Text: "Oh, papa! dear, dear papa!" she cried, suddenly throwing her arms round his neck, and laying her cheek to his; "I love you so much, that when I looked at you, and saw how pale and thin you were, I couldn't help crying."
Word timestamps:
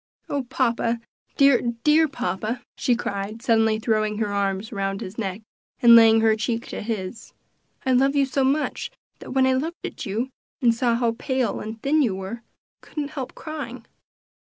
"Oh, 0.29 0.45
papa! 0.45 0.99
dear, 1.37 1.61
dear 1.83 2.07
papa!" 2.07 2.63
she 2.75 2.95
cried, 2.95 3.43
suddenly 3.43 3.77
throwing 3.77 4.17
her 4.17 4.33
arms 4.33 4.71
round 4.73 4.99
his 4.99 5.15
neck, 5.19 5.43
and 5.79 5.95
laying 5.95 6.21
her 6.21 6.35
cheek 6.35 6.65
to 6.69 6.81
his; 6.81 7.33
"I 7.85 7.91
love 7.91 8.15
you 8.15 8.25
so 8.25 8.43
much, 8.43 8.89
that 9.19 9.33
when 9.33 9.45
I 9.45 9.53
looked 9.53 9.85
at 9.85 10.03
you, 10.07 10.31
and 10.59 10.73
saw 10.73 10.95
how 10.95 11.15
pale 11.19 11.59
and 11.59 11.79
thin 11.83 12.01
you 12.01 12.15
were, 12.15 12.37
I 12.41 12.87
couldn't 12.87 13.09
help 13.11 13.35
crying." 13.35 13.85